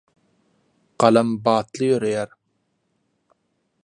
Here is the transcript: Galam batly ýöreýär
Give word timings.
Galam 1.03 1.29
batly 1.49 1.89
ýöreýär 1.91 2.33